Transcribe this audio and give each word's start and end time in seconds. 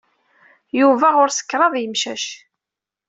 Yuba 0.79 1.07
ɣur-s 1.15 1.39
kraḍ 1.49 1.73
yemcac. 1.77 2.25